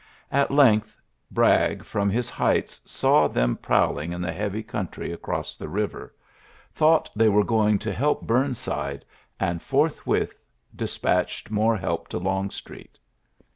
[0.31, 0.99] At length
[1.29, 6.11] Bragg from his heights saw them prowling in the heavy country across the river,
[6.73, 9.05] thought they were going to help Burnside,
[9.39, 10.39] and forthwith
[10.75, 12.97] despatched WUm help to Longstreet.